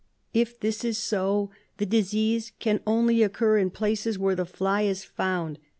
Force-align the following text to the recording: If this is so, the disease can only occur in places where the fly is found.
If 0.33 0.59
this 0.59 0.83
is 0.83 0.97
so, 0.97 1.51
the 1.77 1.85
disease 1.85 2.53
can 2.57 2.79
only 2.87 3.21
occur 3.21 3.59
in 3.59 3.69
places 3.69 4.17
where 4.17 4.33
the 4.33 4.47
fly 4.47 4.81
is 4.81 5.03
found. 5.03 5.59